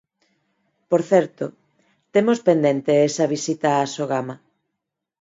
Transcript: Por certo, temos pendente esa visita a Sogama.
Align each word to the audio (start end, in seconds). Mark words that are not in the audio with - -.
Por 0.89 1.01
certo, 1.11 1.45
temos 2.13 2.39
pendente 2.47 2.91
esa 3.09 3.25
visita 3.35 3.69
a 3.75 3.83
Sogama. 3.93 4.35